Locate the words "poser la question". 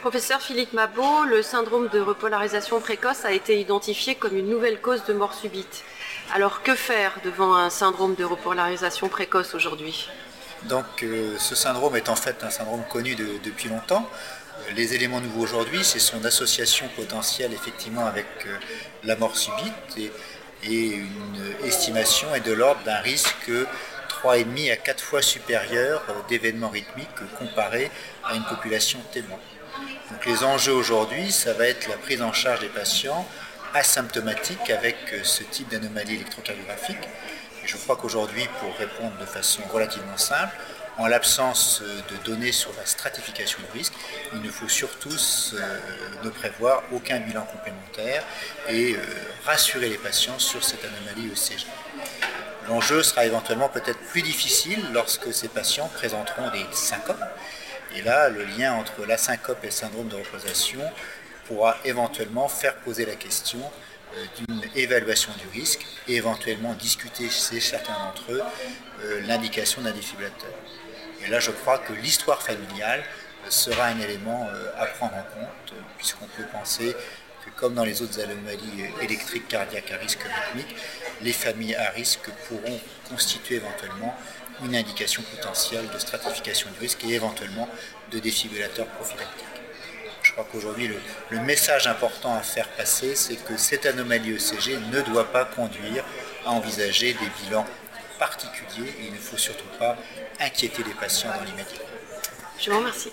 62.76-63.58